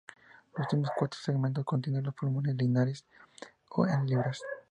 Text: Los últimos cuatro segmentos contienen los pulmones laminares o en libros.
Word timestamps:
Los 0.57 0.65
últimos 0.65 0.89
cuatro 0.97 1.19
segmentos 1.21 1.63
contienen 1.63 2.03
los 2.03 2.15
pulmones 2.15 2.55
laminares 2.55 3.05
o 3.69 3.85
en 3.85 4.07
libros. 4.07 4.41